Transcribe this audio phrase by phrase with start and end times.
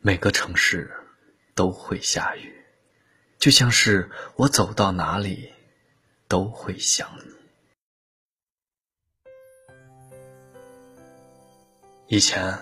[0.00, 0.90] 每个城市
[1.56, 2.64] 都会下雨，
[3.38, 5.52] 就像是我走到哪里
[6.28, 7.34] 都会想你。
[12.06, 12.56] 以前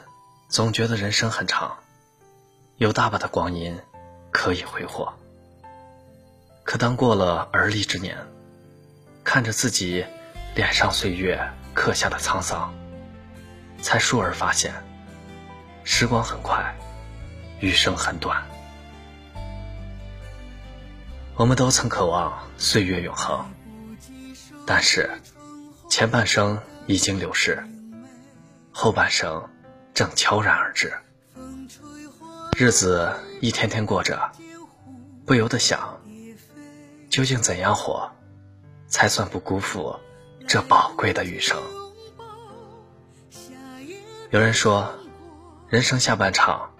[0.48, 1.78] 总觉得人生很长，
[2.78, 3.78] 有大把的光阴
[4.32, 5.12] 可以挥霍。
[6.64, 8.16] 可当过了而立之年，
[9.22, 10.04] 看着自己
[10.54, 11.38] 脸上岁月
[11.74, 12.74] 刻下的沧桑，
[13.82, 14.74] 才倏尔发现，
[15.84, 16.74] 时光很快，
[17.60, 18.44] 余生很短。
[21.36, 23.44] 我们都曾渴望岁月永恒，
[24.66, 25.10] 但是
[25.88, 27.62] 前半生已经流逝。
[28.72, 29.48] 后半生
[29.94, 30.92] 正悄然而至，
[32.58, 34.30] 日子一天天过着，
[35.24, 35.98] 不由得想，
[37.08, 38.10] 究竟怎样活，
[38.86, 39.98] 才算不辜负
[40.46, 41.58] 这宝贵的余生？
[44.30, 44.94] 有人说，
[45.68, 46.70] 人生下半场，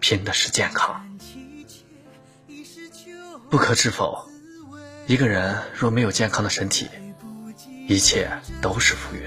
[0.00, 1.06] 拼的是健康。
[3.50, 4.28] 不可置否，
[5.06, 6.88] 一个人若没有健康的身体，
[7.88, 8.30] 一切
[8.60, 9.22] 都是浮云。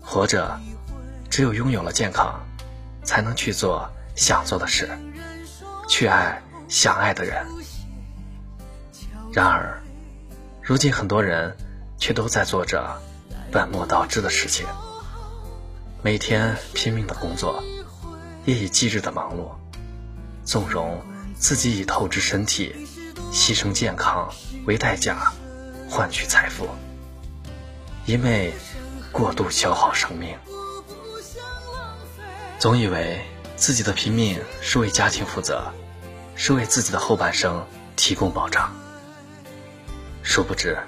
[0.00, 0.60] 活着。
[1.28, 2.40] 只有拥有了健康，
[3.04, 4.88] 才能去做想做的事，
[5.86, 7.44] 去爱想爱的人。
[9.34, 9.82] 然而，
[10.62, 11.54] 如今很多人
[11.98, 13.02] 却都在做着
[13.52, 14.66] 本末倒置的事情，
[16.02, 17.62] 每天拼命的工作，
[18.46, 19.50] 夜以继日的忙碌，
[20.44, 21.04] 纵容
[21.36, 22.74] 自己以透支身体、
[23.32, 24.32] 牺牲健康
[24.66, 25.32] 为代价
[25.90, 26.68] 换取财富，
[28.04, 28.54] 因为
[29.10, 30.38] 过度消耗生命。
[32.56, 33.20] 总以为
[33.56, 35.72] 自己的拼命是为家庭负责，
[36.36, 38.72] 是为自己的后半生提供保障。
[40.22, 40.78] 殊不知，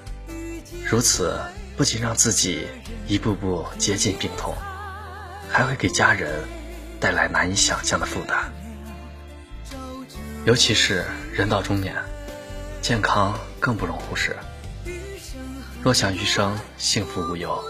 [0.88, 1.36] 如此
[1.76, 2.68] 不仅让自己
[3.08, 4.54] 一步步接近病痛，
[5.50, 6.44] 还会给家人
[7.00, 8.52] 带来难以想象的负担。
[10.44, 11.94] 尤其是人到中年，
[12.80, 14.36] 健康更不容忽视。
[15.82, 17.62] 若想余生幸福无忧，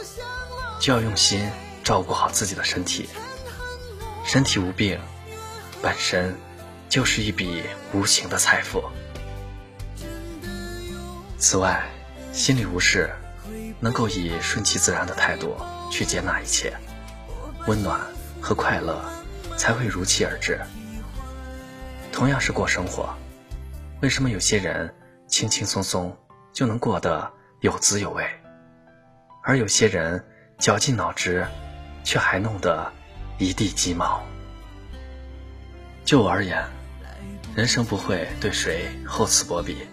[0.81, 1.50] 就要用心
[1.83, 3.09] 照顾好自己的身体。
[4.25, 4.99] 身体无病，
[5.83, 6.37] 本身
[6.89, 7.62] 就是一笔
[7.93, 8.84] 无形的财富。
[11.39, 11.83] 此外，
[12.33, 13.10] 心里无事，
[13.81, 15.56] 能够以顺其自然的态度
[15.91, 16.72] 去接纳一切，
[17.66, 18.00] 温暖
[18.41, 19.03] 和快乐
[19.59, 20.59] 才会如期而至。
[22.11, 23.15] 同样是过生活，
[24.01, 24.95] 为什么有些人
[25.27, 26.17] 轻轻松松
[26.53, 27.31] 就能过得
[27.61, 28.25] 有滋有味，
[29.43, 30.25] 而有些人
[30.57, 31.47] 绞尽脑汁，
[32.03, 32.91] 却还弄得？
[33.41, 34.21] 一地鸡毛。
[36.05, 36.65] 就我而言，
[37.55, 39.87] 人生不会对谁厚此薄彼。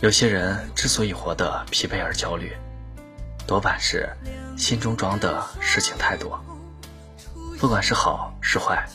[0.00, 2.56] 有些人之所以活得疲惫而焦虑，
[3.46, 4.08] 多半是
[4.56, 6.42] 心中装的事情太多，
[7.58, 8.86] 不管是好是坏，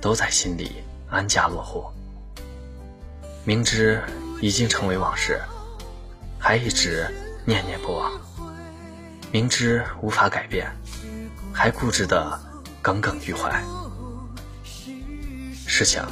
[0.00, 1.84] 都在心里安家落户。
[3.44, 4.02] 明知
[4.40, 5.40] 已经成为往事，
[6.38, 7.12] 还一直
[7.44, 8.10] 念念不忘；
[9.32, 10.70] 明知无法改变，
[11.52, 12.40] 还固执的。
[12.80, 13.62] 耿耿于怀。
[15.66, 16.08] 试想，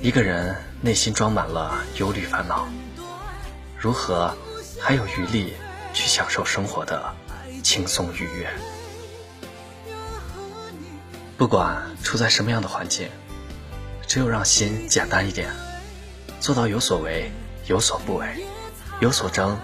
[0.00, 2.66] 一个人内心装满了忧虑烦恼，
[3.78, 4.34] 如何
[4.80, 5.52] 还有余力
[5.92, 7.14] 去享受生活的
[7.62, 8.48] 轻松愉悦？
[11.36, 13.08] 不管处在什么样的环境，
[14.06, 15.52] 只有让心简单一点，
[16.40, 17.30] 做到有所为
[17.66, 18.46] 有所不为，
[19.00, 19.58] 有所争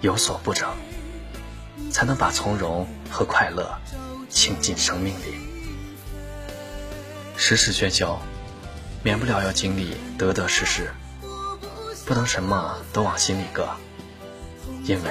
[0.00, 0.70] 有所不争，
[1.90, 3.76] 才能把从容和快乐
[4.30, 5.34] 倾进生命里。
[7.36, 8.20] 世事喧嚣，
[9.02, 10.92] 免不了要经历得得失失，
[12.06, 13.68] 不能什么都往心里搁，
[14.84, 15.10] 因为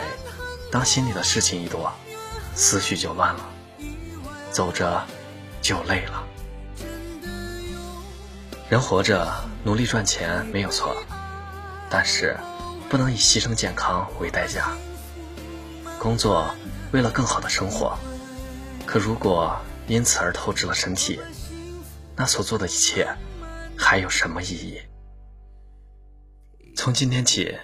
[0.71, 1.91] 当心里的事情一多，
[2.55, 3.49] 思绪就乱了，
[4.51, 5.05] 走着
[5.65, 6.23] 就累了。
[8.69, 9.33] 人活着
[9.63, 10.95] 努力赚钱没有错，
[11.89, 12.37] 但是
[12.87, 14.77] 不能以牺牲健康为代价。
[15.97, 16.53] 工作
[16.91, 17.97] 为了更好的生活，
[18.85, 21.19] 可如果因此而透支了身体。
[22.15, 23.07] 那所做的一切
[23.75, 24.79] 还有什么意义？
[26.75, 27.57] 从今天起，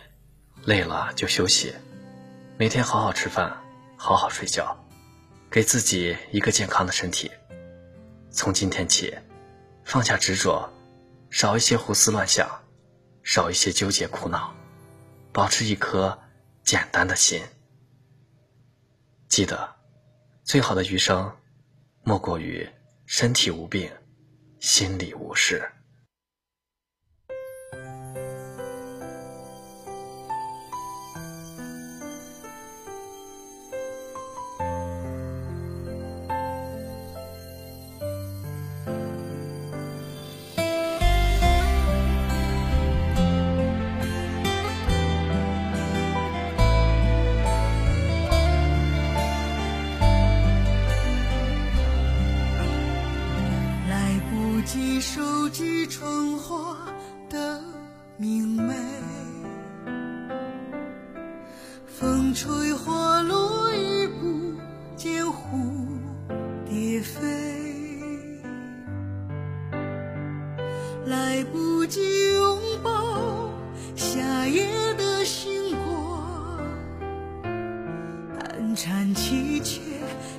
[0.66, 1.76] 累了就休息，
[2.58, 3.62] 每天好好吃饭，
[3.96, 4.76] 好好睡觉，
[5.52, 7.30] 给自己一个健康的身体。
[8.32, 9.14] 从今天起，
[9.84, 10.72] 放下执着，
[11.30, 12.50] 少一些胡思乱想，
[13.24, 14.56] 少一些纠结苦恼，
[15.32, 16.18] 保持一颗
[16.64, 17.44] 简单的心。
[19.28, 19.76] 记得，
[20.44, 21.32] 最好的余生，
[22.04, 22.68] 莫过于
[23.06, 23.92] 身体无病。
[24.60, 25.68] 心里无事。
[78.84, 79.80] 缠凄切，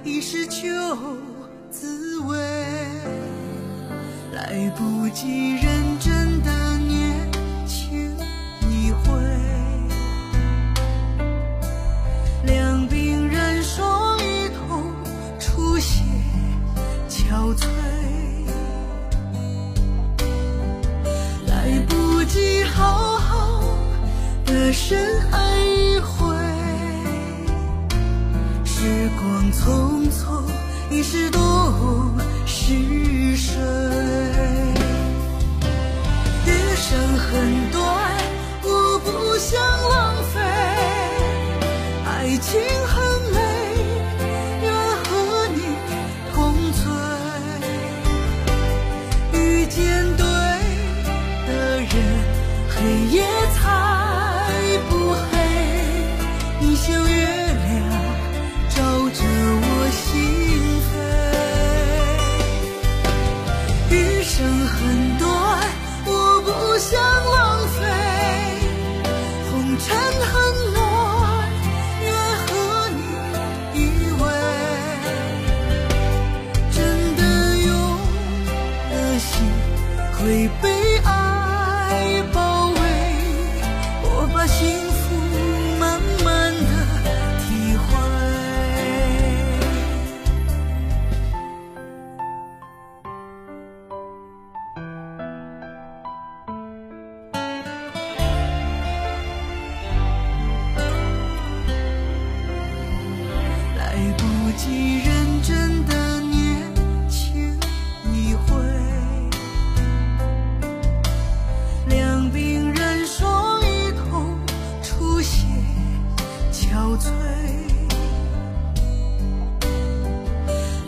[0.02, 0.66] 已是旧
[1.70, 2.36] 滋味，
[4.34, 6.11] 来不及认真。
[29.22, 30.42] 光匆匆，
[30.90, 32.10] 已是多
[32.44, 33.54] 逝水。
[36.44, 37.80] 余生很短，
[38.64, 40.40] 我不想浪费。
[42.04, 42.50] 爱情
[42.88, 42.94] 很
[43.32, 43.38] 美，
[44.64, 44.66] 愿
[45.04, 45.10] 和
[45.54, 45.58] 你
[46.34, 46.36] 同
[46.72, 46.82] 醉。
[49.38, 50.01] 遇见。
[64.42, 65.31] 生很多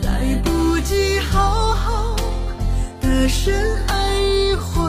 [0.03, 2.15] 来不及好好
[3.01, 3.53] 的深
[3.87, 4.81] 爱一回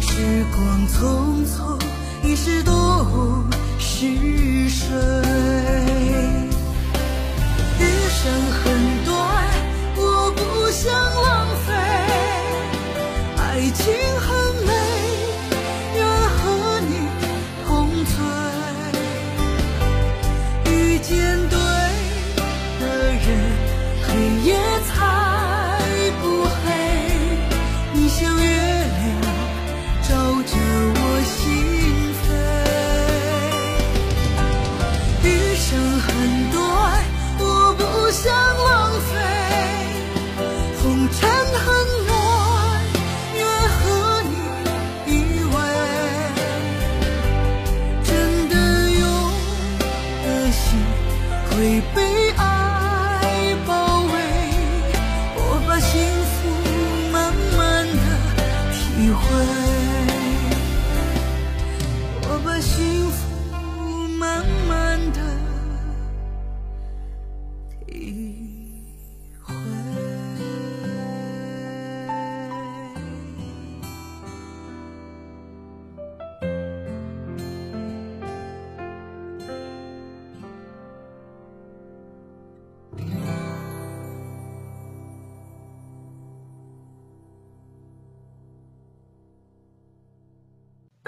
[0.00, 1.78] 时光匆匆
[2.22, 3.44] 一逝多
[3.78, 5.31] 逝水
[62.24, 65.20] 我把幸福慢慢的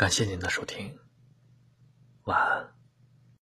[0.04, 1.03] 感谢您的收听。